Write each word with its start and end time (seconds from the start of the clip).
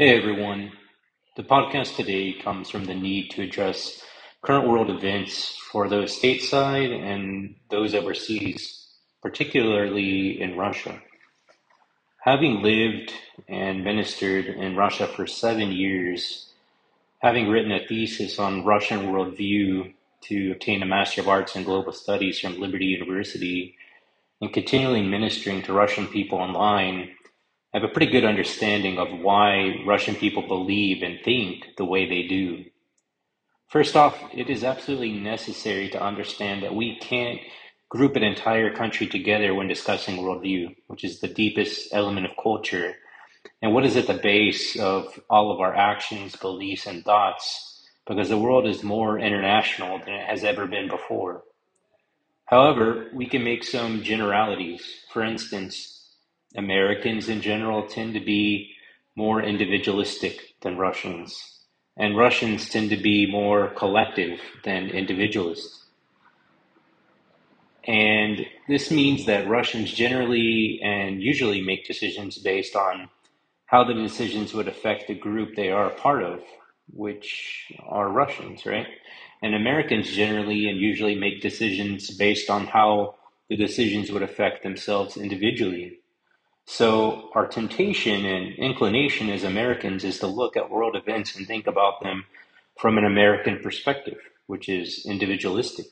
Hey 0.00 0.16
everyone. 0.16 0.72
The 1.36 1.42
podcast 1.42 1.94
today 1.96 2.32
comes 2.32 2.70
from 2.70 2.86
the 2.86 2.94
need 2.94 3.32
to 3.32 3.42
address 3.42 4.02
current 4.40 4.66
world 4.66 4.88
events 4.88 5.54
for 5.70 5.90
those 5.90 6.18
stateside 6.18 6.90
and 6.90 7.56
those 7.68 7.94
overseas, 7.94 8.88
particularly 9.20 10.40
in 10.40 10.56
Russia. 10.56 11.02
Having 12.22 12.62
lived 12.62 13.12
and 13.46 13.84
ministered 13.84 14.46
in 14.46 14.74
Russia 14.74 15.06
for 15.06 15.26
seven 15.26 15.70
years, 15.70 16.48
having 17.18 17.50
written 17.50 17.70
a 17.70 17.86
thesis 17.86 18.38
on 18.38 18.64
Russian 18.64 19.12
worldview 19.12 19.92
to 20.22 20.52
obtain 20.52 20.82
a 20.82 20.86
Master 20.86 21.20
of 21.20 21.28
Arts 21.28 21.56
in 21.56 21.64
Global 21.64 21.92
Studies 21.92 22.40
from 22.40 22.58
Liberty 22.58 22.86
University, 22.86 23.76
and 24.40 24.50
continually 24.50 25.02
ministering 25.02 25.60
to 25.64 25.74
Russian 25.74 26.06
people 26.06 26.38
online, 26.38 27.10
have 27.72 27.84
a 27.84 27.88
pretty 27.88 28.10
good 28.10 28.24
understanding 28.24 28.98
of 28.98 29.08
why 29.20 29.76
Russian 29.86 30.14
people 30.14 30.46
believe 30.46 31.02
and 31.02 31.20
think 31.24 31.76
the 31.76 31.84
way 31.84 32.08
they 32.08 32.26
do. 32.26 32.64
First 33.68 33.94
off, 33.94 34.18
it 34.34 34.50
is 34.50 34.64
absolutely 34.64 35.12
necessary 35.12 35.88
to 35.90 36.02
understand 36.02 36.64
that 36.64 36.74
we 36.74 36.98
can't 36.98 37.40
group 37.88 38.16
an 38.16 38.24
entire 38.24 38.74
country 38.74 39.06
together 39.06 39.54
when 39.54 39.68
discussing 39.68 40.16
worldview, 40.16 40.74
which 40.88 41.04
is 41.04 41.20
the 41.20 41.28
deepest 41.28 41.92
element 41.92 42.26
of 42.26 42.32
culture, 42.42 42.94
and 43.62 43.72
what 43.72 43.84
is 43.84 43.96
at 43.96 44.06
the 44.06 44.14
base 44.14 44.78
of 44.78 45.20
all 45.28 45.52
of 45.52 45.60
our 45.60 45.74
actions, 45.74 46.34
beliefs, 46.36 46.86
and 46.86 47.04
thoughts, 47.04 47.86
because 48.06 48.28
the 48.28 48.38
world 48.38 48.66
is 48.66 48.82
more 48.82 49.18
international 49.18 49.98
than 49.98 50.14
it 50.14 50.26
has 50.26 50.42
ever 50.42 50.66
been 50.66 50.88
before. 50.88 51.44
However, 52.46 53.08
we 53.14 53.26
can 53.26 53.44
make 53.44 53.62
some 53.62 54.02
generalities. 54.02 54.82
For 55.12 55.22
instance, 55.22 55.99
Americans 56.56 57.28
in 57.28 57.40
general 57.40 57.86
tend 57.86 58.14
to 58.14 58.20
be 58.20 58.72
more 59.16 59.42
individualistic 59.42 60.54
than 60.62 60.76
Russians, 60.76 61.60
and 61.96 62.16
Russians 62.16 62.68
tend 62.68 62.90
to 62.90 62.96
be 62.96 63.30
more 63.30 63.68
collective 63.68 64.40
than 64.64 64.90
individualist. 64.90 65.84
And 67.84 68.46
this 68.68 68.90
means 68.90 69.26
that 69.26 69.48
Russians 69.48 69.92
generally 69.92 70.80
and 70.82 71.22
usually 71.22 71.62
make 71.62 71.86
decisions 71.86 72.38
based 72.38 72.76
on 72.76 73.08
how 73.66 73.84
the 73.84 73.94
decisions 73.94 74.52
would 74.52 74.68
affect 74.68 75.06
the 75.06 75.14
group 75.14 75.54
they 75.54 75.70
are 75.70 75.86
a 75.86 75.94
part 75.94 76.22
of, 76.22 76.40
which 76.92 77.72
are 77.86 78.08
Russians, 78.08 78.66
right? 78.66 78.86
And 79.42 79.54
Americans 79.54 80.10
generally 80.10 80.68
and 80.68 80.78
usually 80.78 81.14
make 81.14 81.40
decisions 81.40 82.10
based 82.10 82.50
on 82.50 82.66
how 82.66 83.14
the 83.48 83.56
decisions 83.56 84.10
would 84.10 84.22
affect 84.22 84.62
themselves 84.62 85.16
individually, 85.16 85.99
so 86.70 87.30
our 87.34 87.48
temptation 87.48 88.24
and 88.24 88.54
inclination 88.54 89.28
as 89.28 89.42
Americans 89.42 90.04
is 90.04 90.20
to 90.20 90.28
look 90.28 90.56
at 90.56 90.70
world 90.70 90.94
events 90.94 91.34
and 91.34 91.44
think 91.44 91.66
about 91.66 92.00
them 92.00 92.24
from 92.78 92.96
an 92.96 93.04
American 93.04 93.58
perspective, 93.58 94.18
which 94.46 94.68
is 94.68 95.04
individualistic. 95.04 95.86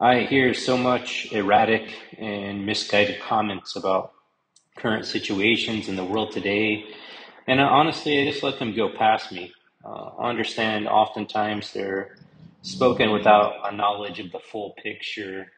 I 0.00 0.22
hear 0.22 0.54
so 0.54 0.76
much 0.76 1.30
erratic 1.30 1.88
and 2.18 2.66
misguided 2.66 3.20
comments 3.20 3.76
about 3.76 4.12
current 4.76 5.06
situations 5.06 5.88
in 5.88 5.94
the 5.94 6.04
world 6.04 6.32
today, 6.32 6.84
and 7.46 7.60
honestly, 7.60 8.20
I 8.20 8.28
just 8.28 8.42
let 8.42 8.58
them 8.58 8.74
go 8.74 8.88
past 8.88 9.30
me. 9.30 9.52
Uh, 9.84 10.10
I 10.18 10.30
understand 10.30 10.88
oftentimes 10.88 11.72
they're 11.72 12.16
spoken 12.62 13.12
without 13.12 13.72
a 13.72 13.76
knowledge 13.76 14.18
of 14.18 14.32
the 14.32 14.40
full 14.40 14.74
picture 14.82 15.52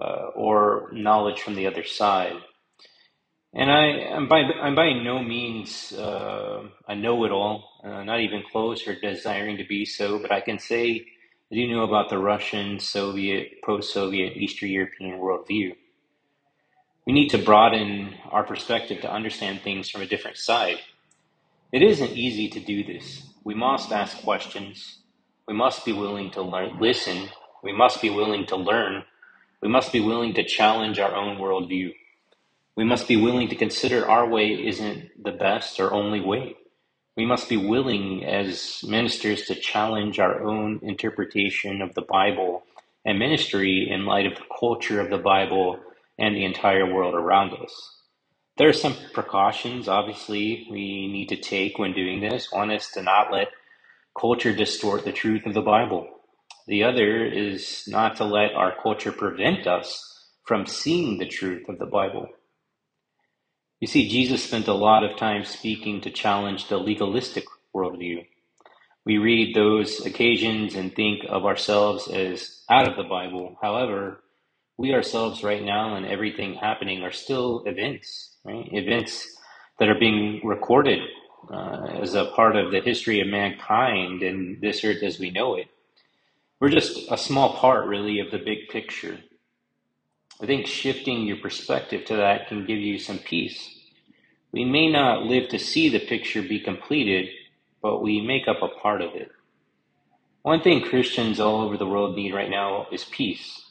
uh, 0.00 0.32
or 0.34 0.90
knowledge 0.92 1.40
from 1.40 1.54
the 1.54 1.66
other 1.66 1.84
side. 1.84 2.36
And 3.54 3.70
I, 3.70 3.84
I'm 4.16 4.28
by, 4.28 4.40
I'm 4.40 4.74
by 4.74 4.92
no 4.94 5.22
means 5.22 5.92
uh, 5.92 6.64
a 6.88 6.96
know-it-all, 6.96 7.64
uh, 7.84 8.02
not 8.02 8.20
even 8.20 8.42
close 8.50 8.86
or 8.88 8.98
desiring 8.98 9.58
to 9.58 9.64
be 9.64 9.84
so, 9.84 10.18
but 10.18 10.32
I 10.32 10.40
can 10.40 10.58
say 10.58 11.06
I 11.52 11.54
do 11.54 11.68
know 11.68 11.84
about 11.84 12.10
the 12.10 12.18
Russian, 12.18 12.80
Soviet, 12.80 13.62
post-Soviet, 13.62 14.36
Eastern 14.36 14.70
European 14.70 15.20
worldview. 15.20 15.76
We 17.06 17.12
need 17.12 17.28
to 17.30 17.38
broaden 17.38 18.14
our 18.30 18.44
perspective 18.44 19.02
to 19.02 19.12
understand 19.12 19.60
things 19.62 19.90
from 19.90 20.02
a 20.02 20.06
different 20.06 20.38
side. 20.38 20.78
It 21.72 21.82
isn't 21.82 22.12
easy 22.12 22.48
to 22.50 22.60
do 22.60 22.84
this. 22.84 23.22
We 23.44 23.54
must 23.54 23.92
ask 23.92 24.18
questions. 24.22 24.98
We 25.46 25.54
must 25.54 25.84
be 25.84 25.92
willing 25.92 26.30
to 26.32 26.42
learn, 26.42 26.78
listen. 26.80 27.28
We 27.62 27.72
must 27.72 28.02
be 28.02 28.10
willing 28.10 28.46
to 28.46 28.56
learn. 28.56 29.04
We 29.62 29.68
must 29.68 29.92
be 29.92 30.00
willing 30.00 30.34
to 30.34 30.44
challenge 30.44 30.98
our 30.98 31.14
own 31.14 31.38
worldview. 31.38 31.92
We 32.76 32.84
must 32.84 33.08
be 33.08 33.16
willing 33.16 33.48
to 33.50 33.56
consider 33.56 34.08
our 34.08 34.28
way 34.28 34.48
isn't 34.50 35.22
the 35.22 35.32
best 35.32 35.78
or 35.80 35.92
only 35.92 36.20
way. 36.20 36.56
We 37.16 37.26
must 37.26 37.48
be 37.48 37.56
willing 37.56 38.24
as 38.24 38.80
ministers 38.84 39.46
to 39.46 39.54
challenge 39.54 40.18
our 40.18 40.42
own 40.42 40.80
interpretation 40.82 41.82
of 41.82 41.94
the 41.94 42.02
Bible 42.02 42.64
and 43.04 43.18
ministry 43.18 43.88
in 43.88 44.06
light 44.06 44.26
of 44.26 44.34
the 44.36 44.44
culture 44.58 45.00
of 45.00 45.10
the 45.10 45.18
Bible 45.18 45.78
and 46.18 46.34
the 46.34 46.44
entire 46.44 46.92
world 46.92 47.14
around 47.14 47.52
us. 47.54 47.98
There 48.58 48.68
are 48.68 48.72
some 48.74 48.96
precautions, 49.12 49.88
obviously, 49.88 50.66
we 50.70 51.08
need 51.08 51.28
to 51.30 51.36
take 51.36 51.78
when 51.78 51.92
doing 51.92 52.20
this. 52.20 52.52
One 52.52 52.70
is 52.70 52.88
to 52.90 53.02
not 53.02 53.32
let 53.32 53.48
culture 54.18 54.54
distort 54.54 55.04
the 55.04 55.12
truth 55.12 55.46
of 55.46 55.54
the 55.54 55.62
Bible. 55.62 56.08
The 56.68 56.84
other 56.84 57.24
is 57.26 57.84
not 57.88 58.16
to 58.16 58.24
let 58.24 58.54
our 58.54 58.74
culture 58.82 59.12
prevent 59.12 59.66
us 59.66 60.28
from 60.44 60.66
seeing 60.66 61.18
the 61.18 61.26
truth 61.28 61.68
of 61.68 61.78
the 61.78 61.86
Bible. 61.86 62.28
You 63.80 63.88
see, 63.88 64.08
Jesus 64.08 64.44
spent 64.44 64.68
a 64.68 64.74
lot 64.74 65.04
of 65.04 65.16
time 65.16 65.44
speaking 65.44 66.00
to 66.02 66.10
challenge 66.10 66.68
the 66.68 66.78
legalistic 66.78 67.44
worldview. 67.74 68.26
We 69.04 69.18
read 69.18 69.54
those 69.54 70.04
occasions 70.06 70.74
and 70.74 70.94
think 70.94 71.24
of 71.28 71.44
ourselves 71.44 72.08
as 72.08 72.62
out 72.70 72.88
of 72.88 72.96
the 72.96 73.04
Bible. 73.04 73.58
However, 73.60 74.22
we 74.78 74.94
ourselves 74.94 75.44
right 75.44 75.62
now 75.62 75.96
and 75.96 76.06
everything 76.06 76.54
happening 76.54 77.02
are 77.02 77.12
still 77.12 77.62
events, 77.66 78.36
right? 78.44 78.68
Events 78.72 79.36
that 79.78 79.88
are 79.88 79.98
being 79.98 80.40
recorded 80.44 81.00
uh, 81.52 81.86
as 82.00 82.14
a 82.14 82.26
part 82.36 82.56
of 82.56 82.72
the 82.72 82.80
history 82.80 83.20
of 83.20 83.28
mankind 83.28 84.22
and 84.22 84.60
this 84.60 84.84
earth 84.84 85.02
as 85.02 85.18
we 85.18 85.30
know 85.30 85.56
it. 85.56 85.68
We're 86.60 86.70
just 86.70 87.10
a 87.10 87.18
small 87.18 87.54
part, 87.56 87.86
really, 87.86 88.20
of 88.20 88.30
the 88.30 88.38
big 88.38 88.68
picture. 88.70 89.18
I 90.42 90.46
think 90.46 90.66
shifting 90.66 91.26
your 91.26 91.38
perspective 91.38 92.04
to 92.06 92.16
that 92.16 92.48
can 92.48 92.66
give 92.66 92.78
you 92.78 92.98
some 92.98 93.18
peace. 93.18 93.70
We 94.52 94.64
may 94.64 94.90
not 94.90 95.24
live 95.24 95.48
to 95.50 95.58
see 95.58 95.88
the 95.88 96.00
picture 96.00 96.42
be 96.42 96.60
completed, 96.60 97.28
but 97.82 98.02
we 98.02 98.20
make 98.20 98.48
up 98.48 98.62
a 98.62 98.68
part 98.80 99.02
of 99.02 99.14
it. 99.14 99.30
One 100.42 100.62
thing 100.62 100.82
Christians 100.82 101.40
all 101.40 101.62
over 101.62 101.76
the 101.76 101.86
world 101.86 102.16
need 102.16 102.34
right 102.34 102.50
now 102.50 102.86
is 102.92 103.04
peace. 103.04 103.62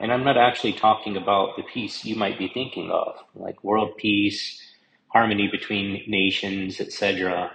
And 0.00 0.12
I'm 0.12 0.24
not 0.24 0.36
actually 0.38 0.74
talking 0.74 1.16
about 1.16 1.56
the 1.56 1.62
peace 1.62 2.04
you 2.04 2.16
might 2.16 2.38
be 2.38 2.48
thinking 2.48 2.90
of, 2.90 3.16
like 3.34 3.64
world 3.64 3.96
peace, 3.96 4.62
harmony 5.08 5.48
between 5.48 6.04
nations, 6.06 6.80
etc. 6.80 7.52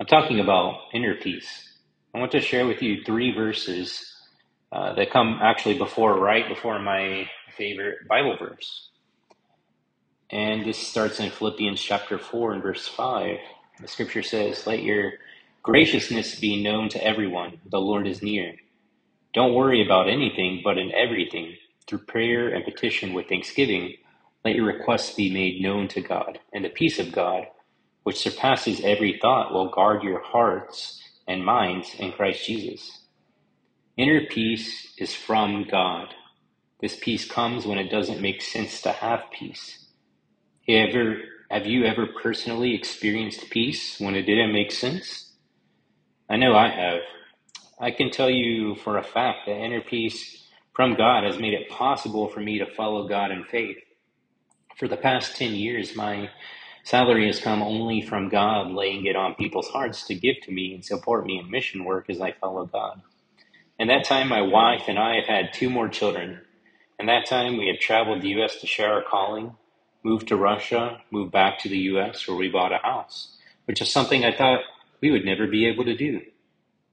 I'm 0.00 0.06
talking 0.06 0.40
about 0.40 0.80
inner 0.94 1.14
peace. 1.14 1.72
I 2.14 2.18
want 2.20 2.32
to 2.32 2.40
share 2.40 2.66
with 2.66 2.82
you 2.82 3.02
three 3.04 3.32
verses 3.34 4.14
uh, 4.72 4.94
that 4.94 5.10
come 5.10 5.38
actually 5.42 5.78
before, 5.78 6.18
right 6.18 6.48
before 6.48 6.78
my 6.78 7.28
favorite 7.50 8.08
Bible 8.08 8.36
verse. 8.38 8.90
And 10.30 10.64
this 10.66 10.78
starts 10.78 11.20
in 11.20 11.30
Philippians 11.30 11.82
chapter 11.82 12.18
4 12.18 12.54
and 12.54 12.62
verse 12.62 12.88
5. 12.88 13.38
The 13.80 13.88
scripture 13.88 14.22
says, 14.22 14.66
Let 14.66 14.82
your 14.82 15.12
graciousness 15.62 16.40
be 16.40 16.62
known 16.62 16.88
to 16.90 17.04
everyone. 17.04 17.60
The 17.70 17.80
Lord 17.80 18.06
is 18.08 18.22
near. 18.22 18.54
Don't 19.34 19.54
worry 19.54 19.84
about 19.84 20.08
anything, 20.08 20.60
but 20.64 20.78
in 20.78 20.92
everything, 20.92 21.54
through 21.86 22.00
prayer 22.00 22.48
and 22.48 22.64
petition 22.64 23.14
with 23.14 23.28
thanksgiving, 23.28 23.94
let 24.44 24.56
your 24.56 24.66
requests 24.66 25.14
be 25.14 25.32
made 25.32 25.62
known 25.62 25.88
to 25.88 26.00
God, 26.00 26.40
and 26.52 26.64
the 26.64 26.70
peace 26.70 26.98
of 26.98 27.12
God, 27.12 27.46
which 28.04 28.18
surpasses 28.18 28.80
every 28.82 29.18
thought, 29.22 29.52
will 29.52 29.70
guard 29.70 30.02
your 30.02 30.20
hearts 30.20 31.00
and 31.28 31.44
minds 31.44 31.94
in 31.98 32.12
Christ 32.12 32.44
Jesus. 32.46 33.06
Inner 33.96 34.26
peace 34.26 34.94
is 34.98 35.14
from 35.14 35.66
God. 35.70 36.08
This 36.82 36.96
peace 37.00 37.26
comes 37.30 37.66
when 37.66 37.78
it 37.78 37.90
doesn't 37.90 38.22
make 38.22 38.42
sense 38.42 38.82
to 38.82 38.92
have 38.92 39.24
peace. 39.32 39.86
Ever, 40.68 41.18
have 41.50 41.66
you 41.66 41.84
ever 41.84 42.06
personally 42.22 42.74
experienced 42.74 43.50
peace 43.50 44.00
when 44.00 44.14
it 44.14 44.22
didn't 44.22 44.52
make 44.52 44.72
sense? 44.72 45.32
I 46.30 46.36
know 46.36 46.56
I 46.56 46.70
have. 46.70 47.00
I 47.80 47.90
can 47.92 48.10
tell 48.10 48.30
you 48.30 48.76
for 48.76 48.98
a 48.98 49.04
fact 49.04 49.46
that 49.46 49.56
inner 49.56 49.82
peace 49.82 50.46
from 50.74 50.94
God 50.96 51.24
has 51.24 51.38
made 51.38 51.54
it 51.54 51.68
possible 51.70 52.28
for 52.28 52.40
me 52.40 52.58
to 52.58 52.66
follow 52.74 53.08
God 53.08 53.30
in 53.32 53.44
faith. 53.44 53.78
For 54.78 54.88
the 54.88 54.96
past 54.96 55.36
10 55.36 55.54
years, 55.54 55.96
my 55.96 56.30
salary 56.84 57.26
has 57.26 57.40
come 57.40 57.62
only 57.62 58.02
from 58.02 58.28
God 58.30 58.72
laying 58.72 59.06
it 59.06 59.16
on 59.16 59.34
people's 59.36 59.68
hearts 59.68 60.06
to 60.08 60.14
give 60.14 60.36
to 60.44 60.52
me 60.52 60.74
and 60.74 60.84
support 60.84 61.26
me 61.26 61.38
in 61.38 61.50
mission 61.50 61.84
work 61.84 62.10
as 62.10 62.20
I 62.20 62.32
follow 62.32 62.66
God. 62.66 63.02
In 63.78 63.88
that 63.88 64.04
time, 64.04 64.28
my 64.28 64.42
wife 64.42 64.84
and 64.88 64.98
I 64.98 65.16
have 65.16 65.26
had 65.26 65.52
two 65.54 65.70
more 65.70 65.88
children. 65.88 66.40
In 67.00 67.06
that 67.06 67.26
time, 67.26 67.58
we 67.58 67.68
had 67.68 67.80
traveled 67.80 68.22
the 68.22 68.30
U.S. 68.30 68.60
to 68.60 68.68
share 68.68 68.92
our 68.94 69.02
calling, 69.02 69.56
moved 70.04 70.28
to 70.28 70.36
Russia, 70.36 71.02
moved 71.10 71.32
back 71.32 71.58
to 71.60 71.70
the 71.70 71.78
U.S. 71.94 72.28
where 72.28 72.38
we 72.38 72.50
bought 72.50 72.74
a 72.74 72.78
house. 72.78 73.38
which 73.66 73.82
is 73.82 73.90
something 73.92 74.24
I 74.24 74.36
thought 74.36 74.60
we 75.02 75.10
would 75.12 75.24
never 75.24 75.48
be 75.48 75.66
able 75.66 75.84
to 75.86 75.96
do. 75.96 76.22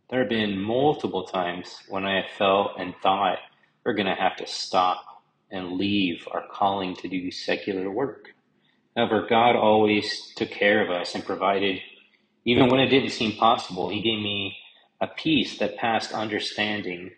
There 0.09 0.21
have 0.21 0.29
been 0.29 0.61
multiple 0.61 1.25
times 1.25 1.77
when 1.89 2.05
I 2.05 2.17
have 2.21 2.31
felt 2.37 2.73
and 2.79 2.95
thought 3.03 3.39
we're 3.85 3.95
going 3.95 4.07
to 4.07 4.15
have 4.15 4.37
to 4.37 4.47
stop 4.47 5.03
and 5.51 5.73
leave 5.73 6.27
our 6.31 6.45
calling 6.51 6.95
to 6.97 7.09
do 7.09 7.31
secular 7.31 7.91
work. 7.91 8.29
However, 8.95 9.27
God 9.29 9.55
always 9.57 10.33
took 10.37 10.51
care 10.51 10.83
of 10.83 10.91
us 10.91 11.15
and 11.15 11.25
provided, 11.25 11.81
even 12.45 12.69
when 12.69 12.81
it 12.81 12.89
didn't 12.89 13.11
seem 13.11 13.33
possible. 13.37 13.89
He 13.89 14.01
gave 14.01 14.21
me 14.21 14.57
a 15.01 15.07
peace 15.07 15.59
that 15.59 15.77
passed 15.77 16.13
understanding 16.13 17.11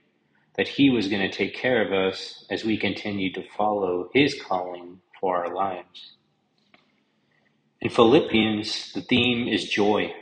that 0.60 0.68
He 0.68 0.90
was 0.90 1.08
going 1.08 1.22
to 1.22 1.32
take 1.32 1.56
care 1.56 1.82
of 1.82 1.94
us 1.94 2.44
as 2.50 2.66
we 2.66 2.76
continued 2.76 3.34
to 3.34 3.50
follow 3.58 4.10
His 4.14 4.36
calling 4.46 5.00
for 5.18 5.38
our 5.38 5.56
lives. 5.56 6.16
In 7.80 7.90
Philippians, 7.90 8.92
the 8.92 9.00
theme 9.00 9.48
is 9.48 9.70
joy. 9.70 10.14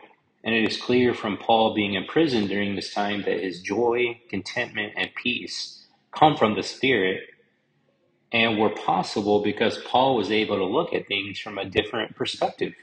And 0.43 0.53
it 0.53 0.63
is 0.69 0.79
clear 0.79 1.15
from 1.15 1.37
Paul 1.37 1.73
being 1.73 1.95
in 1.95 2.05
prison 2.05 2.45
during 2.45 2.75
this 2.75 2.93
time 2.93 3.23
that 3.23 3.41
his 3.41 3.61
joy, 3.61 4.21
contentment, 4.29 4.93
and 4.95 5.09
peace 5.15 5.87
come 6.11 6.37
from 6.37 6.53
the 6.53 6.61
Spirit 6.61 7.21
and 8.31 8.59
were 8.59 8.69
possible 8.69 9.41
because 9.41 9.79
Paul 9.87 10.15
was 10.15 10.29
able 10.29 10.57
to 10.57 10.65
look 10.65 10.93
at 10.93 11.07
things 11.07 11.39
from 11.39 11.57
a 11.57 11.65
different 11.65 12.15
perspective. 12.15 12.73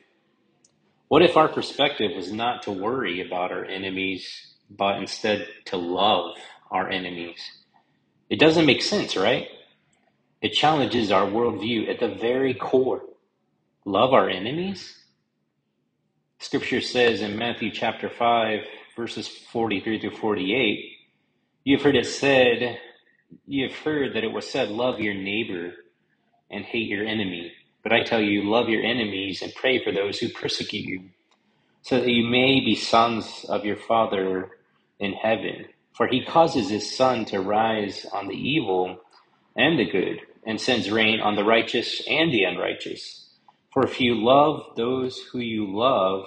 What 1.07 1.23
if 1.23 1.37
our 1.37 1.47
perspective 1.47 2.11
was 2.17 2.33
not 2.33 2.65
to 2.65 2.73
worry 2.73 3.25
about 3.25 3.53
our 3.53 3.65
enemies, 3.65 4.55
but 4.69 4.99
instead 4.99 5.47
to 5.67 5.77
love 5.77 6.35
our 6.75 6.91
enemies? 6.91 7.41
It 8.31 8.41
doesn't 8.41 8.67
make 8.67 8.83
sense, 8.83 9.17
right? 9.17 9.49
It 10.43 10.51
challenges 10.55 11.13
our 11.13 11.27
worldview 11.27 11.91
at 11.91 12.01
the 12.01 12.15
very 12.17 12.55
core. 12.55 13.03
Love 13.87 14.13
our 14.15 14.31
enemies? 14.31 14.97
Scripture 16.41 16.81
says 16.83 17.23
in 17.23 17.39
Matthew 17.39 17.71
chapter 17.73 18.11
5, 18.11 18.61
verses 18.97 19.29
43 19.29 20.01
through 20.01 20.17
48, 20.17 20.93
you've 21.65 21.83
heard 21.83 21.97
it 21.97 22.07
said, 22.07 22.79
you've 23.47 23.75
heard 23.75 24.15
that 24.15 24.25
it 24.25 24.33
was 24.33 24.51
said, 24.51 24.71
love 24.71 25.01
your 25.01 25.15
neighbor 25.15 25.73
and 26.51 26.65
hate 26.65 26.89
your 26.89 27.07
enemy. 27.07 27.53
But 27.83 27.93
I 27.93 28.05
tell 28.05 28.21
you, 28.21 28.51
love 28.51 28.69
your 28.69 28.83
enemies 28.83 29.43
and 29.43 29.55
pray 29.55 29.83
for 29.85 29.93
those 29.93 30.19
who 30.19 30.31
persecute 30.31 30.87
you, 30.87 31.11
so 31.83 32.01
that 32.01 32.11
you 32.11 32.27
may 32.29 32.61
be 32.61 32.77
sons 32.77 33.47
of 33.49 33.65
your 33.65 33.77
Father 33.77 34.51
in 35.01 35.15
heaven. 35.15 35.67
For 35.97 36.09
he 36.09 36.25
causes 36.25 36.71
his 36.71 36.97
sun 36.97 37.25
to 37.27 37.41
rise 37.41 38.07
on 38.13 38.29
the 38.29 38.37
evil 38.37 38.99
and 39.57 39.79
the 39.79 39.91
good, 39.91 40.21
and 40.47 40.61
sends 40.61 40.91
rain 40.91 41.21
on 41.21 41.37
the 41.37 41.45
righteous 41.45 42.03
and 42.09 42.33
the 42.33 42.45
unrighteous. 42.45 43.31
For 43.73 43.85
if 43.85 44.01
you 44.01 44.17
love 44.17 44.77
those 44.77 45.19
who 45.33 45.39
you 45.41 45.77
love, 45.77 46.25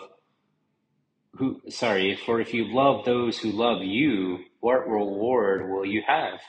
who 1.37 1.61
sorry, 1.69 2.17
for 2.25 2.41
if 2.41 2.53
you 2.53 2.73
love 2.73 3.05
those 3.05 3.39
who 3.39 3.51
love 3.51 3.83
you, 3.83 4.39
what 4.61 4.87
reward 4.89 5.69
will 5.69 5.85
you 5.85 6.03
have? 6.07 6.39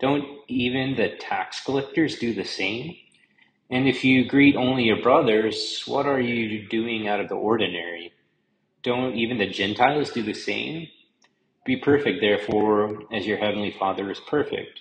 Don't 0.00 0.24
even 0.48 0.96
the 0.96 1.16
tax 1.18 1.64
collectors 1.64 2.18
do 2.18 2.34
the 2.34 2.44
same? 2.44 2.96
And 3.70 3.88
if 3.88 4.04
you 4.04 4.28
greet 4.28 4.56
only 4.56 4.84
your 4.84 5.02
brothers, 5.02 5.82
what 5.86 6.06
are 6.06 6.20
you 6.20 6.68
doing 6.68 7.08
out 7.08 7.20
of 7.20 7.28
the 7.28 7.36
ordinary? 7.36 8.12
Don't 8.82 9.16
even 9.16 9.38
the 9.38 9.48
Gentiles 9.48 10.10
do 10.12 10.22
the 10.22 10.34
same? 10.34 10.88
Be 11.68 11.76
perfect, 11.76 12.22
therefore, 12.22 13.02
as 13.12 13.26
your 13.26 13.36
heavenly 13.36 13.76
Father 13.78 14.10
is 14.10 14.18
perfect. 14.20 14.80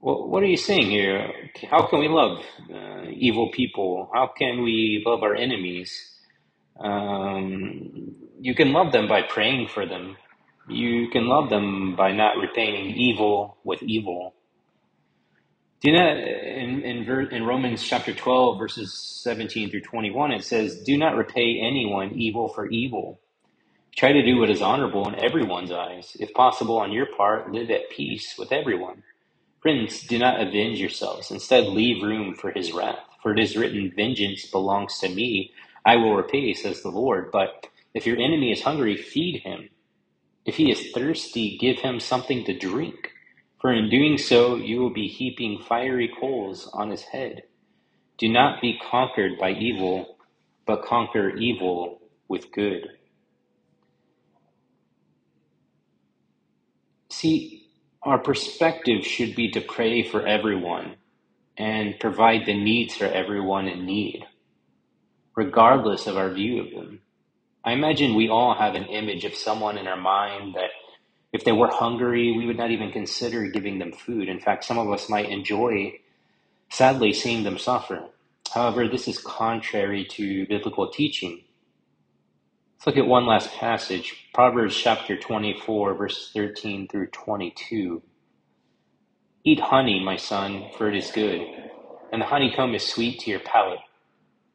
Well, 0.00 0.26
what 0.26 0.42
are 0.42 0.46
you 0.46 0.56
saying 0.56 0.90
here? 0.90 1.30
How 1.70 1.86
can 1.86 1.98
we 1.98 2.08
love 2.08 2.38
uh, 2.74 3.10
evil 3.10 3.50
people? 3.52 4.08
How 4.14 4.28
can 4.28 4.62
we 4.62 5.02
love 5.04 5.22
our 5.22 5.34
enemies? 5.34 5.92
Um, 6.80 8.14
you 8.40 8.54
can 8.54 8.72
love 8.72 8.90
them 8.90 9.06
by 9.06 9.20
praying 9.20 9.68
for 9.68 9.84
them. 9.84 10.16
You 10.66 11.10
can 11.10 11.26
love 11.26 11.50
them 11.50 11.94
by 11.94 12.12
not 12.12 12.38
repaying 12.38 12.96
evil 12.96 13.58
with 13.64 13.82
evil. 13.82 14.34
Do 15.82 15.90
you 15.90 15.98
know 15.98 16.08
in, 16.08 16.80
in, 16.80 17.28
in 17.30 17.44
Romans 17.44 17.82
chapter 17.82 18.14
12, 18.14 18.58
verses 18.58 18.94
17 18.94 19.68
through 19.68 19.82
21, 19.82 20.32
it 20.32 20.44
says, 20.44 20.80
Do 20.86 20.96
not 20.96 21.16
repay 21.16 21.60
anyone 21.60 22.12
evil 22.14 22.48
for 22.48 22.66
evil. 22.70 23.20
Try 23.96 24.12
to 24.12 24.22
do 24.24 24.38
what 24.38 24.50
is 24.50 24.62
honorable 24.62 25.08
in 25.08 25.16
everyone's 25.16 25.72
eyes. 25.72 26.16
If 26.20 26.32
possible, 26.34 26.78
on 26.78 26.92
your 26.92 27.06
part, 27.16 27.52
live 27.52 27.70
at 27.70 27.90
peace 27.90 28.36
with 28.38 28.52
everyone. 28.52 29.02
Friends, 29.62 30.04
do 30.06 30.18
not 30.18 30.40
avenge 30.40 30.80
yourselves. 30.80 31.30
Instead, 31.32 31.66
leave 31.66 32.02
room 32.02 32.34
for 32.34 32.52
his 32.52 32.72
wrath. 32.72 33.00
For 33.22 33.32
it 33.32 33.40
is 33.40 33.56
written, 33.56 33.92
Vengeance 33.96 34.46
belongs 34.46 34.98
to 35.00 35.08
me. 35.08 35.52
I 35.86 35.96
will 35.96 36.16
repay, 36.16 36.54
says 36.54 36.82
the 36.82 36.90
Lord. 36.90 37.30
But 37.32 37.68
if 37.94 38.06
your 38.06 38.18
enemy 38.18 38.52
is 38.52 38.62
hungry, 38.62 38.96
feed 38.96 39.42
him. 39.42 39.70
If 40.46 40.56
he 40.56 40.70
is 40.72 40.92
thirsty, 40.92 41.58
give 41.58 41.78
him 41.80 42.00
something 42.00 42.44
to 42.46 42.58
drink. 42.58 43.12
For 43.60 43.72
in 43.72 43.90
doing 43.90 44.18
so, 44.18 44.56
you 44.56 44.80
will 44.80 44.92
be 44.94 45.08
heaping 45.08 45.60
fiery 45.62 46.12
coals 46.20 46.68
on 46.74 46.90
his 46.90 47.02
head. 47.02 47.44
Do 48.18 48.28
not 48.28 48.62
be 48.62 48.78
conquered 48.90 49.38
by 49.38 49.52
evil, 49.52 50.18
but 50.66 50.84
conquer 50.84 51.36
evil 51.36 52.00
with 52.28 52.52
good. 52.52 52.88
See, 57.18 57.66
our 58.04 58.20
perspective 58.20 59.04
should 59.04 59.34
be 59.34 59.50
to 59.50 59.60
pray 59.60 60.04
for 60.04 60.24
everyone 60.24 60.98
and 61.56 61.98
provide 61.98 62.46
the 62.46 62.54
needs 62.54 62.94
for 62.94 63.06
everyone 63.06 63.66
in 63.66 63.84
need, 63.84 64.24
regardless 65.36 66.06
of 66.06 66.16
our 66.16 66.30
view 66.30 66.62
of 66.62 66.70
them. 66.70 67.00
I 67.64 67.72
imagine 67.72 68.14
we 68.14 68.28
all 68.28 68.54
have 68.54 68.76
an 68.76 68.84
image 68.84 69.24
of 69.24 69.34
someone 69.34 69.78
in 69.78 69.88
our 69.88 69.96
mind 69.96 70.54
that 70.54 70.70
if 71.32 71.44
they 71.44 71.52
were 71.52 71.70
hungry, 71.72 72.32
we 72.36 72.46
would 72.46 72.56
not 72.56 72.70
even 72.70 72.92
consider 72.92 73.48
giving 73.48 73.80
them 73.80 73.92
food. 73.92 74.28
In 74.28 74.40
fact, 74.40 74.64
some 74.64 74.78
of 74.78 74.92
us 74.92 75.10
might 75.10 75.28
enjoy, 75.28 75.98
sadly, 76.70 77.12
seeing 77.12 77.44
them 77.44 77.58
suffer. 77.58 78.04
However, 78.54 78.88
this 78.88 79.08
is 79.08 79.18
contrary 79.18 80.06
to 80.12 80.46
biblical 80.46 80.90
teaching. 80.90 81.42
Let's 82.78 82.86
look 82.86 83.04
at 83.04 83.08
one 83.08 83.26
last 83.26 83.50
passage 83.54 84.28
Proverbs 84.32 84.76
chapter 84.76 85.16
24, 85.16 85.94
verses 85.94 86.30
13 86.32 86.86
through 86.86 87.08
22. 87.08 88.00
Eat 89.42 89.58
honey, 89.58 90.00
my 90.04 90.14
son, 90.14 90.70
for 90.78 90.88
it 90.88 90.94
is 90.94 91.10
good, 91.10 91.40
and 92.12 92.22
the 92.22 92.26
honeycomb 92.26 92.76
is 92.76 92.86
sweet 92.86 93.18
to 93.18 93.32
your 93.32 93.40
palate. 93.40 93.80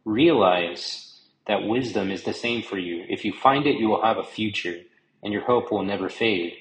Realize 0.06 1.20
that 1.48 1.68
wisdom 1.68 2.12
is 2.12 2.24
the 2.24 2.34
same 2.34 2.64
for 2.64 2.78
you. 2.78 3.04
If 3.10 3.26
you 3.26 3.34
find 3.34 3.68
it, 3.68 3.76
you 3.76 3.90
will 3.90 4.02
have 4.02 4.18
a 4.18 4.24
future, 4.24 4.80
and 5.22 5.34
your 5.34 5.44
hope 5.44 5.70
will 5.70 5.84
never 5.84 6.08
fade. 6.08 6.54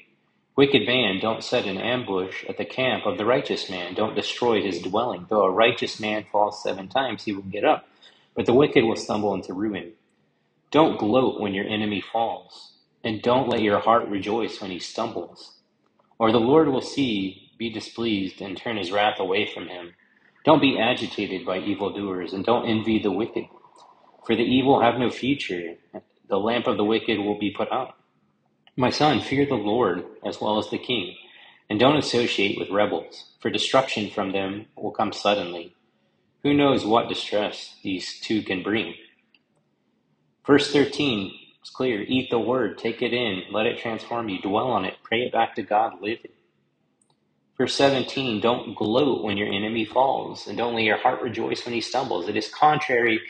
Wicked 0.56 0.84
man, 0.84 1.20
don't 1.20 1.44
set 1.44 1.66
an 1.66 1.78
ambush 1.78 2.44
at 2.48 2.58
the 2.58 2.64
camp 2.64 3.06
of 3.06 3.18
the 3.18 3.24
righteous 3.24 3.70
man. 3.70 3.94
Don't 3.94 4.16
destroy 4.16 4.60
his 4.60 4.82
dwelling. 4.82 5.26
Though 5.30 5.44
a 5.44 5.50
righteous 5.52 6.00
man 6.00 6.26
falls 6.32 6.60
seven 6.60 6.88
times, 6.88 7.22
he 7.22 7.32
will 7.32 7.42
get 7.42 7.64
up, 7.64 7.86
but 8.34 8.46
the 8.46 8.52
wicked 8.52 8.82
will 8.82 8.96
stumble 8.96 9.32
into 9.32 9.54
ruin. 9.54 9.92
Don't 10.72 10.98
gloat 10.98 11.40
when 11.40 11.54
your 11.54 11.68
enemy 11.68 12.02
falls, 12.02 12.74
and 13.04 13.22
don't 13.22 13.48
let 13.50 13.62
your 13.62 13.80
heart 13.80 14.08
rejoice 14.08 14.60
when 14.62 14.72
he 14.72 14.80
stumbles. 14.80 15.58
Or 16.18 16.32
the 16.32 16.40
Lord 16.40 16.68
will 16.68 16.82
see, 16.82 17.50
be 17.58 17.70
displeased, 17.70 18.42
and 18.42 18.56
turn 18.56 18.78
his 18.78 18.92
wrath 18.92 19.20
away 19.20 19.46
from 19.46 19.68
him. 19.68 19.94
Don't 20.44 20.62
be 20.62 20.78
agitated 20.78 21.46
by 21.46 21.58
evildoers, 21.60 22.32
and 22.34 22.44
don't 22.44 22.68
envy 22.68 23.00
the 23.00 23.12
wicked. 23.12 23.46
For 24.26 24.36
the 24.36 24.42
evil 24.44 24.80
have 24.82 24.98
no 24.98 25.10
future. 25.10 25.76
The 26.28 26.38
lamp 26.38 26.66
of 26.68 26.78
the 26.78 26.84
wicked 26.84 27.18
will 27.20 27.38
be 27.38 27.52
put 27.52 27.72
out. 27.72 27.96
My 28.76 28.90
son, 28.90 29.20
fear 29.20 29.46
the 29.46 29.54
Lord 29.56 30.04
as 30.24 30.40
well 30.40 30.58
as 30.58 30.70
the 30.70 30.78
king, 30.78 31.16
and 31.70 31.80
don't 31.80 31.98
associate 31.98 32.58
with 32.58 32.70
rebels, 32.70 33.34
for 33.40 33.50
destruction 33.50 34.10
from 34.10 34.32
them 34.32 34.66
will 34.76 34.92
come 34.92 35.12
suddenly. 35.12 35.76
Who 36.44 36.54
knows 36.54 36.84
what 36.86 37.08
distress 37.08 37.76
these 37.84 38.20
two 38.20 38.42
can 38.42 38.62
bring? 38.62 38.94
Verse 40.46 40.72
13 40.72 41.32
is 41.62 41.70
clear. 41.70 42.02
Eat 42.02 42.30
the 42.30 42.38
word, 42.38 42.78
take 42.78 43.02
it 43.02 43.12
in, 43.12 43.44
let 43.52 43.66
it 43.66 43.78
transform 43.78 44.28
you, 44.28 44.40
dwell 44.40 44.68
on 44.68 44.84
it, 44.84 44.94
pray 45.04 45.22
it 45.22 45.32
back 45.32 45.54
to 45.56 45.62
God, 45.62 46.00
live 46.00 46.18
it. 46.24 46.34
Verse 47.58 47.74
17, 47.76 48.40
don't 48.40 48.74
gloat 48.74 49.22
when 49.22 49.36
your 49.36 49.48
enemy 49.52 49.84
falls, 49.84 50.48
and 50.48 50.58
don't 50.58 50.74
let 50.74 50.84
your 50.84 50.98
heart 50.98 51.22
rejoice 51.22 51.64
when 51.64 51.74
he 51.74 51.80
stumbles. 51.80 52.28
It 52.28 52.36
is 52.36 52.48
contrary 52.48 53.20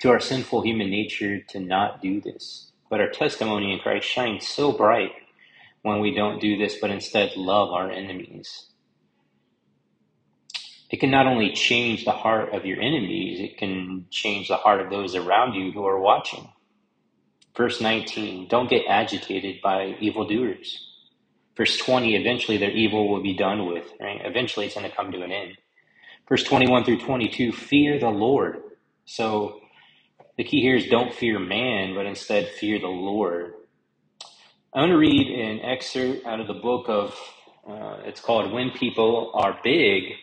to 0.00 0.10
our 0.10 0.20
sinful 0.20 0.62
human 0.62 0.90
nature 0.90 1.40
to 1.50 1.60
not 1.60 2.00
do 2.00 2.20
this. 2.20 2.72
But 2.88 3.00
our 3.00 3.10
testimony 3.10 3.72
in 3.72 3.80
Christ 3.80 4.06
shines 4.06 4.48
so 4.48 4.72
bright 4.72 5.12
when 5.82 6.00
we 6.00 6.14
don't 6.14 6.40
do 6.40 6.56
this, 6.56 6.76
but 6.80 6.90
instead 6.90 7.36
love 7.36 7.70
our 7.70 7.90
enemies. 7.90 8.66
It 10.90 11.00
can 11.00 11.10
not 11.10 11.26
only 11.26 11.52
change 11.52 12.04
the 12.04 12.12
heart 12.12 12.54
of 12.54 12.66
your 12.66 12.80
enemies, 12.80 13.40
it 13.40 13.58
can 13.58 14.06
change 14.10 14.48
the 14.48 14.56
heart 14.56 14.80
of 14.80 14.90
those 14.90 15.14
around 15.14 15.54
you 15.54 15.72
who 15.72 15.84
are 15.86 16.00
watching. 16.00 16.48
Verse 17.56 17.80
19, 17.80 18.48
don't 18.48 18.70
get 18.70 18.84
agitated 18.88 19.60
by 19.62 19.96
evildoers. 20.00 20.88
Verse 21.56 21.78
20, 21.78 22.16
eventually 22.16 22.58
their 22.58 22.70
evil 22.72 23.08
will 23.08 23.22
be 23.22 23.36
done 23.36 23.66
with, 23.66 23.86
right? 24.00 24.20
Eventually 24.24 24.66
it's 24.66 24.76
going 24.76 24.88
to 24.90 24.96
come 24.96 25.12
to 25.12 25.22
an 25.22 25.32
end. 25.32 25.58
Verse 26.28 26.44
21 26.44 26.84
through 26.84 27.00
22, 27.00 27.52
fear 27.52 27.98
the 28.00 28.08
Lord. 28.10 28.62
So 29.06 29.56
The 30.36 30.44
key 30.44 30.62
here 30.62 30.76
is 30.76 30.86
don't 30.88 31.14
fear 31.14 31.38
man, 31.38 31.94
but 31.94 32.06
instead 32.06 32.48
fear 32.48 32.80
the 32.80 32.88
Lord. 32.88 33.54
I 34.74 34.80
want 34.80 34.92
to 34.92 34.98
read 34.98 35.28
an 35.28 35.60
excerpt 35.60 36.26
out 36.26 36.40
of 36.40 36.48
the 36.48 36.54
book 36.54 36.86
of, 36.88 37.16
uh, 37.68 37.98
it's 38.06 38.20
called 38.20 38.52
When 38.52 38.70
People 38.70 39.32
Are 39.34 39.58
Big 39.64 40.14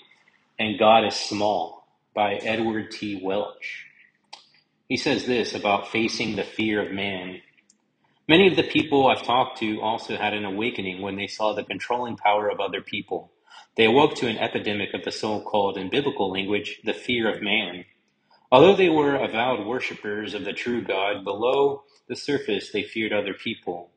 and 0.59 0.79
God 0.79 1.05
is 1.05 1.15
Small 1.15 1.87
by 2.15 2.35
Edward 2.35 2.91
T. 2.91 3.21
Welch. 3.23 3.87
He 4.89 4.97
says 4.97 5.27
this 5.27 5.55
about 5.55 5.89
facing 5.89 6.35
the 6.37 6.43
fear 6.43 6.85
of 6.85 6.93
man. 6.93 7.41
Many 8.27 8.47
of 8.47 8.55
the 8.57 8.63
people 8.63 9.07
I've 9.07 9.23
talked 9.23 9.59
to 9.59 9.81
also 9.81 10.17
had 10.17 10.33
an 10.33 10.45
awakening 10.45 11.01
when 11.01 11.15
they 11.17 11.27
saw 11.27 11.53
the 11.53 11.63
controlling 11.63 12.17
power 12.17 12.49
of 12.49 12.59
other 12.59 12.81
people. 12.81 13.31
They 13.77 13.85
awoke 13.85 14.15
to 14.17 14.27
an 14.27 14.39
epidemic 14.39 14.93
of 14.95 15.03
the 15.05 15.11
so 15.11 15.41
called, 15.41 15.77
in 15.77 15.89
biblical 15.91 16.31
language, 16.31 16.81
the 16.85 16.93
fear 16.93 17.33
of 17.33 17.41
man. 17.43 17.85
Although 18.51 18.75
they 18.75 18.89
were 18.89 19.15
avowed 19.15 19.65
worshippers 19.67 20.33
of 20.33 20.45
the 20.45 20.53
true 20.53 20.83
God, 20.83 21.23
below 21.23 21.83
the 22.07 22.15
surface 22.17 22.71
they 22.71 22.83
feared 22.83 23.13
other 23.13 23.33
people. 23.35 23.91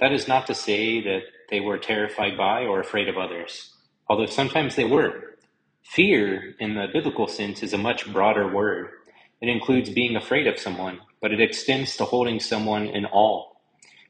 That 0.00 0.12
is 0.12 0.28
not 0.28 0.46
to 0.48 0.54
say 0.54 1.02
that 1.02 1.22
they 1.50 1.60
were 1.60 1.78
terrified 1.78 2.36
by 2.38 2.62
or 2.66 2.80
afraid 2.80 3.08
of 3.08 3.18
others, 3.18 3.74
although 4.08 4.26
sometimes 4.26 4.76
they 4.76 4.84
were. 4.84 5.38
Fear, 5.84 6.54
in 6.60 6.74
the 6.74 6.86
biblical 6.92 7.28
sense, 7.28 7.62
is 7.64 7.72
a 7.74 7.78
much 7.78 8.12
broader 8.12 8.52
word. 8.54 8.90
It 9.40 9.48
includes 9.48 9.90
being 9.90 10.16
afraid 10.16 10.46
of 10.46 10.58
someone, 10.58 11.00
but 11.20 11.32
it 11.32 11.40
extends 11.40 11.96
to 11.96 12.04
holding 12.04 12.40
someone 12.40 12.86
in 12.86 13.06
awe 13.06 13.46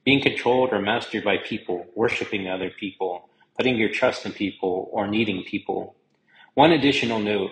being 0.06 0.22
controlled 0.22 0.72
or 0.72 0.80
mastered 0.80 1.24
by 1.24 1.36
people, 1.38 1.86
worshiping 1.96 2.48
other 2.48 2.70
people, 2.70 3.28
putting 3.56 3.76
your 3.76 3.90
trust 3.90 4.24
in 4.24 4.32
people, 4.32 4.88
or 4.92 5.08
needing 5.08 5.44
people. 5.44 5.96
One 6.54 6.72
additional 6.72 7.18
note 7.18 7.50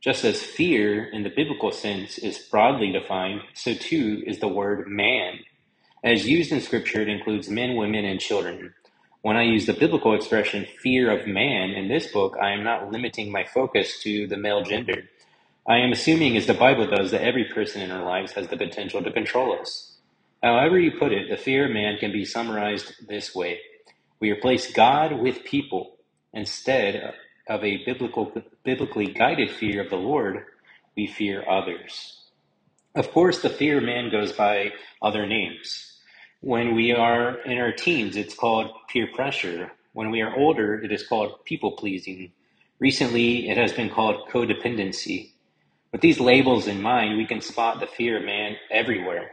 just 0.00 0.24
as 0.24 0.42
fear 0.42 1.04
in 1.04 1.22
the 1.22 1.30
biblical 1.30 1.72
sense 1.72 2.18
is 2.18 2.38
broadly 2.38 2.92
defined, 2.92 3.42
so 3.54 3.74
too 3.74 4.22
is 4.26 4.40
the 4.40 4.48
word 4.48 4.88
man. 4.88 5.40
As 6.04 6.26
used 6.28 6.52
in 6.52 6.60
Scripture, 6.60 7.02
it 7.02 7.08
includes 7.08 7.48
men, 7.48 7.76
women, 7.76 8.04
and 8.04 8.20
children. 8.20 8.74
When 9.22 9.36
I 9.36 9.44
use 9.44 9.66
the 9.66 9.74
biblical 9.74 10.14
expression 10.16 10.66
fear 10.82 11.10
of 11.16 11.28
man 11.28 11.70
in 11.70 11.88
this 11.88 12.12
book, 12.12 12.36
I 12.42 12.52
am 12.52 12.64
not 12.64 12.90
limiting 12.92 13.32
my 13.32 13.44
focus 13.44 14.00
to 14.02 14.26
the 14.26 14.36
male 14.36 14.64
gender. 14.64 15.04
I 15.66 15.78
am 15.78 15.92
assuming, 15.92 16.36
as 16.36 16.46
the 16.46 16.54
Bible 16.54 16.88
does, 16.88 17.12
that 17.12 17.22
every 17.24 17.46
person 17.46 17.82
in 17.82 17.90
our 17.92 18.04
lives 18.04 18.32
has 18.32 18.48
the 18.48 18.58
potential 18.58 19.02
to 19.02 19.12
control 19.12 19.58
us. 19.60 19.96
However 20.42 20.78
you 20.78 20.92
put 20.98 21.12
it, 21.12 21.30
the 21.30 21.38
fear 21.38 21.66
of 21.66 21.72
man 21.72 21.98
can 21.98 22.12
be 22.12 22.26
summarized 22.26 23.08
this 23.08 23.34
way. 23.34 23.60
We 24.20 24.32
replace 24.32 24.72
God 24.72 25.20
with 25.20 25.44
people 25.44 25.96
instead 26.34 27.14
of 27.48 27.64
a 27.64 27.84
biblical, 27.86 28.32
biblically 28.64 29.08
guided 29.08 29.52
fear 29.52 29.82
of 29.82 29.90
the 29.90 29.96
Lord, 29.96 30.44
we 30.96 31.08
fear 31.08 31.44
others. 31.48 32.18
Of 32.94 33.12
course, 33.12 33.42
the 33.42 33.50
fear 33.50 33.78
of 33.78 33.84
man 33.84 34.10
goes 34.10 34.32
by 34.32 34.72
other 35.02 35.26
names. 35.26 35.98
When 36.42 36.76
we 36.76 36.92
are 36.92 37.40
in 37.42 37.58
our 37.58 37.72
teens, 37.72 38.16
it's 38.16 38.34
called 38.34 38.70
peer 38.90 39.08
pressure. 39.14 39.72
When 39.94 40.10
we 40.10 40.22
are 40.22 40.36
older, 40.36 40.76
it 40.82 40.92
is 40.92 41.06
called 41.08 41.44
people 41.46 41.72
pleasing. 41.72 42.32
Recently, 42.80 43.50
it 43.50 43.58
has 43.58 43.72
been 43.72 43.90
called 43.90 44.28
codependency. 44.30 45.31
With 45.92 46.00
these 46.00 46.18
labels 46.18 46.66
in 46.66 46.80
mind, 46.80 47.18
we 47.18 47.26
can 47.26 47.42
spot 47.42 47.78
the 47.78 47.86
fear 47.86 48.16
of 48.16 48.24
man 48.24 48.56
everywhere. 48.70 49.30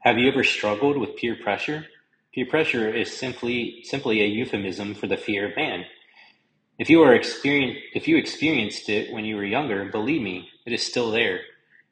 Have 0.00 0.18
you 0.18 0.28
ever 0.28 0.44
struggled 0.44 0.98
with 0.98 1.16
peer 1.16 1.34
pressure? 1.42 1.86
Peer 2.34 2.44
pressure 2.44 2.94
is 2.94 3.10
simply 3.16 3.80
simply 3.84 4.20
a 4.20 4.26
euphemism 4.26 4.94
for 4.94 5.06
the 5.06 5.16
fear 5.16 5.48
of 5.48 5.56
man. 5.56 5.86
If 6.78 6.90
you 6.90 7.02
are 7.02 7.14
experience, 7.14 7.78
if 7.94 8.06
you 8.06 8.18
experienced 8.18 8.90
it 8.90 9.12
when 9.12 9.24
you 9.24 9.36
were 9.36 9.44
younger, 9.44 9.86
believe 9.86 10.20
me, 10.20 10.50
it 10.66 10.74
is 10.74 10.86
still 10.86 11.10
there. 11.10 11.40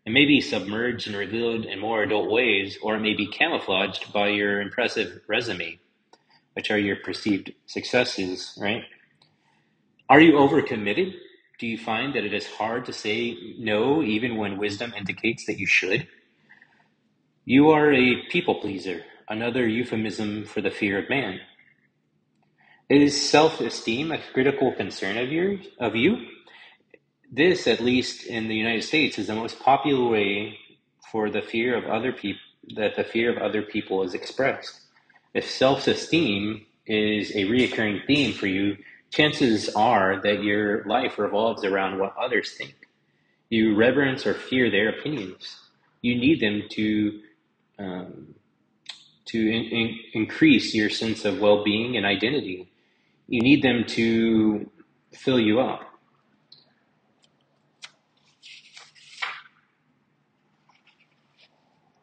It 0.04 0.12
may 0.12 0.26
be 0.26 0.40
submerged 0.42 1.08
and 1.08 1.16
revealed 1.16 1.64
in 1.64 1.80
more 1.80 2.02
adult 2.02 2.30
ways, 2.30 2.78
or 2.82 2.96
it 2.96 3.00
may 3.00 3.14
be 3.14 3.26
camouflaged 3.26 4.12
by 4.12 4.28
your 4.28 4.60
impressive 4.60 5.22
resume, 5.26 5.80
which 6.52 6.70
are 6.70 6.78
your 6.78 6.96
perceived 6.96 7.52
successes, 7.64 8.56
right? 8.60 8.84
Are 10.08 10.20
you 10.20 10.34
overcommitted? 10.34 11.14
Do 11.58 11.66
you 11.66 11.78
find 11.78 12.14
that 12.14 12.24
it 12.24 12.34
is 12.34 12.46
hard 12.46 12.84
to 12.86 12.92
say 12.92 13.54
no 13.58 14.02
even 14.02 14.36
when 14.36 14.58
wisdom 14.58 14.92
indicates 14.96 15.46
that 15.46 15.58
you 15.58 15.66
should? 15.66 16.06
You 17.44 17.70
are 17.70 17.92
a 17.92 18.22
people 18.28 18.56
pleaser, 18.56 19.04
another 19.28 19.66
euphemism 19.66 20.44
for 20.44 20.60
the 20.60 20.70
fear 20.70 20.98
of 20.98 21.08
man. 21.08 21.40
Is 22.90 23.30
self-esteem 23.30 24.12
a 24.12 24.18
critical 24.32 24.72
concern 24.72 25.16
of 25.16 25.32
yours, 25.32 25.66
of 25.78 25.96
you? 25.96 26.26
This, 27.32 27.66
at 27.66 27.80
least 27.80 28.24
in 28.26 28.48
the 28.48 28.54
United 28.54 28.82
States, 28.84 29.18
is 29.18 29.26
the 29.26 29.34
most 29.34 29.58
popular 29.58 30.08
way 30.08 30.58
for 31.10 31.30
the 31.30 31.42
fear 31.42 31.76
of 31.76 31.84
other 31.86 32.12
people 32.12 32.40
that 32.74 32.96
the 32.96 33.04
fear 33.04 33.30
of 33.30 33.38
other 33.38 33.62
people 33.62 34.02
is 34.02 34.12
expressed. 34.14 34.80
If 35.34 35.50
self-esteem 35.50 36.66
is 36.86 37.30
a 37.30 37.44
reoccurring 37.44 38.06
theme 38.06 38.32
for 38.32 38.46
you, 38.46 38.76
chances 39.10 39.68
are 39.70 40.20
that 40.22 40.42
your 40.42 40.84
life 40.84 41.18
revolves 41.18 41.64
around 41.64 41.98
what 41.98 42.14
others 42.16 42.52
think. 42.52 42.74
You 43.48 43.76
reverence 43.76 44.26
or 44.26 44.34
fear 44.34 44.70
their 44.70 44.88
opinions. 44.88 45.56
You 46.02 46.16
need 46.16 46.40
them 46.40 46.62
to 46.70 47.20
um, 47.78 48.34
to 49.26 49.38
in, 49.38 49.64
in, 49.64 49.98
increase 50.12 50.74
your 50.74 50.88
sense 50.88 51.24
of 51.24 51.40
well-being 51.40 51.96
and 51.96 52.06
identity. 52.06 52.70
You 53.28 53.42
need 53.42 53.62
them 53.62 53.84
to 53.88 54.70
fill 55.12 55.40
you 55.40 55.60
up. 55.60 55.82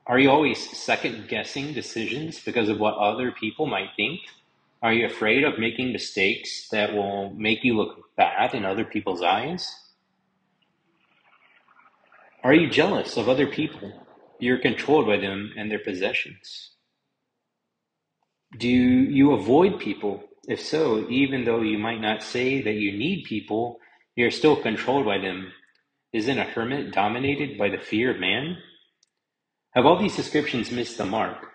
Are 0.06 0.20
you 0.20 0.30
always 0.30 0.78
second 0.78 1.30
guessing 1.30 1.74
decisions 1.74 2.40
because 2.44 2.68
of 2.68 2.78
what 2.78 2.96
other 2.98 3.32
people 3.32 3.68
might 3.68 3.90
think? 3.96 4.20
Are 4.84 4.92
you 4.92 5.06
afraid 5.06 5.46
of 5.46 5.58
making 5.58 5.94
mistakes 5.94 6.68
that 6.72 6.94
will 6.94 7.30
make 7.36 7.64
you 7.64 7.74
look 7.74 8.14
bad 8.18 8.54
in 8.54 8.66
other 8.66 8.84
people's 8.84 9.22
eyes? 9.22 9.74
Are 12.44 12.54
you 12.54 12.70
jealous 12.70 13.16
of 13.16 13.30
other 13.30 13.48
people? 13.48 14.06
You're 14.40 14.58
controlled 14.58 15.08
by 15.08 15.16
them 15.16 15.54
and 15.58 15.72
their 15.72 15.80
possessions. 15.80 16.72
Do 18.58 18.68
you 18.68 19.32
avoid 19.32 19.80
people? 19.80 20.26
If 20.50 20.60
so, 20.60 21.08
even 21.10 21.46
though 21.46 21.62
you 21.62 21.78
might 21.78 22.02
not 22.02 22.22
say 22.22 22.62
that 22.62 22.74
you 22.74 22.92
need 22.92 23.24
people, 23.24 23.80
you're 24.18 24.32
still 24.32 24.62
controlled 24.62 25.06
by 25.06 25.18
them. 25.18 25.54
Isn't 26.12 26.38
a 26.38 26.44
hermit 26.44 26.92
dominated 26.92 27.58
by 27.58 27.70
the 27.70 27.78
fear 27.78 28.12
of 28.12 28.20
man? 28.20 28.58
Have 29.76 29.86
all 29.86 29.98
these 29.98 30.18
descriptions 30.18 30.72
missed 30.72 30.98
the 30.98 31.06
mark? 31.06 31.53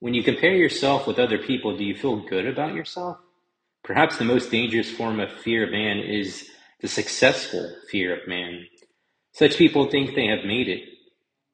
When 0.00 0.14
you 0.14 0.22
compare 0.22 0.54
yourself 0.54 1.06
with 1.06 1.18
other 1.18 1.38
people, 1.38 1.76
do 1.76 1.84
you 1.84 1.94
feel 1.94 2.16
good 2.16 2.46
about 2.46 2.74
yourself? 2.74 3.16
Perhaps 3.82 4.18
the 4.18 4.24
most 4.24 4.50
dangerous 4.50 4.90
form 4.90 5.20
of 5.20 5.32
fear 5.32 5.64
of 5.64 5.70
man 5.70 6.00
is 6.00 6.50
the 6.80 6.88
successful 6.88 7.74
fear 7.90 8.14
of 8.14 8.28
man. 8.28 8.66
Such 9.32 9.56
people 9.56 9.88
think 9.90 10.14
they 10.14 10.26
have 10.26 10.44
made 10.44 10.68
it, 10.68 10.82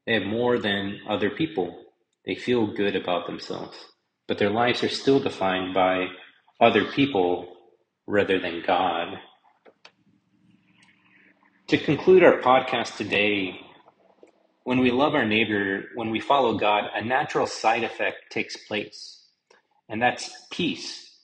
they 0.06 0.14
have 0.14 0.24
more 0.24 0.58
than 0.58 1.00
other 1.08 1.30
people. 1.30 1.78
They 2.26 2.34
feel 2.34 2.66
good 2.66 2.96
about 2.96 3.26
themselves, 3.26 3.76
but 4.26 4.38
their 4.38 4.50
lives 4.50 4.82
are 4.82 4.88
still 4.88 5.20
defined 5.20 5.74
by 5.74 6.06
other 6.60 6.84
people 6.84 7.56
rather 8.06 8.38
than 8.40 8.62
God. 8.66 9.18
To 11.68 11.78
conclude 11.78 12.24
our 12.24 12.40
podcast 12.40 12.96
today, 12.96 13.60
when 14.64 14.78
we 14.78 14.90
love 14.90 15.14
our 15.14 15.26
neighbor, 15.26 15.84
when 15.94 16.10
we 16.10 16.20
follow 16.20 16.56
God, 16.58 16.84
a 16.94 17.04
natural 17.04 17.46
side 17.46 17.84
effect 17.84 18.30
takes 18.30 18.56
place, 18.56 19.24
and 19.88 20.00
that's 20.00 20.30
peace. 20.50 21.18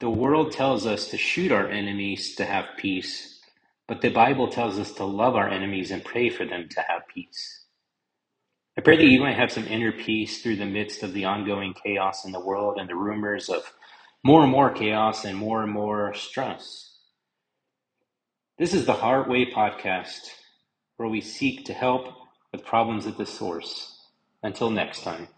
The 0.00 0.10
world 0.10 0.52
tells 0.52 0.86
us 0.86 1.08
to 1.08 1.18
shoot 1.18 1.52
our 1.52 1.68
enemies 1.68 2.36
to 2.36 2.44
have 2.44 2.66
peace, 2.76 3.40
but 3.88 4.00
the 4.00 4.10
Bible 4.10 4.48
tells 4.48 4.78
us 4.78 4.92
to 4.92 5.04
love 5.04 5.34
our 5.34 5.48
enemies 5.48 5.90
and 5.90 6.04
pray 6.04 6.30
for 6.30 6.44
them 6.44 6.68
to 6.70 6.80
have 6.82 7.02
peace. 7.12 7.64
I 8.76 8.80
pray 8.80 8.96
that 8.96 9.04
you 9.06 9.20
might 9.20 9.36
have 9.36 9.50
some 9.50 9.66
inner 9.66 9.90
peace 9.90 10.40
through 10.40 10.56
the 10.56 10.66
midst 10.66 11.02
of 11.02 11.12
the 11.12 11.24
ongoing 11.24 11.74
chaos 11.74 12.24
in 12.24 12.30
the 12.30 12.44
world 12.44 12.78
and 12.78 12.88
the 12.88 12.94
rumors 12.94 13.48
of 13.48 13.64
more 14.24 14.42
and 14.42 14.52
more 14.52 14.70
chaos 14.70 15.24
and 15.24 15.36
more 15.36 15.64
and 15.64 15.72
more 15.72 16.14
stress. 16.14 16.96
This 18.58 18.74
is 18.74 18.86
the 18.86 18.92
Heart 18.92 19.28
Way 19.28 19.50
podcast, 19.50 20.28
where 20.96 21.08
we 21.08 21.20
seek 21.20 21.66
to 21.66 21.72
help 21.72 22.14
with 22.52 22.64
problems 22.64 23.06
at 23.06 23.18
the 23.18 23.26
source. 23.26 24.08
Until 24.42 24.70
next 24.70 25.02
time. 25.02 25.28